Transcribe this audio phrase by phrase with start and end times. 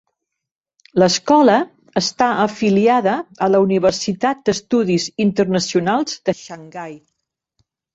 [1.03, 1.57] L'escola
[2.01, 3.15] està afiliada
[3.49, 7.03] a la Universitat d'Estudis Internacionals de Xangai.